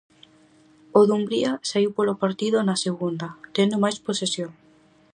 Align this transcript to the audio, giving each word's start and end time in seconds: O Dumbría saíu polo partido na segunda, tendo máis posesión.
O 0.99 1.01
Dumbría 1.09 1.51
saíu 1.69 1.91
polo 1.97 2.19
partido 2.23 2.57
na 2.67 2.75
segunda, 2.85 3.27
tendo 3.55 3.75
máis 3.83 3.97
posesión. 4.07 4.51